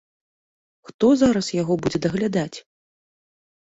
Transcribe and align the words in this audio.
Хто 0.87 1.11
зараз 1.21 1.47
яго 1.61 1.73
будзе 1.85 1.99
даглядаць? 2.09 2.57